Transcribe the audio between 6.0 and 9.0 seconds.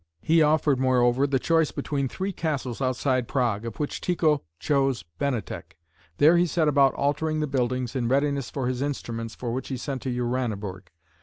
There he set about altering the buildings in readiness for his